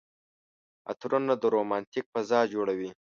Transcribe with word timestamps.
عطرونه 0.91 1.33
د 1.41 1.43
رومانتيک 1.55 2.05
فضا 2.13 2.39
جوړوي. 2.53 2.89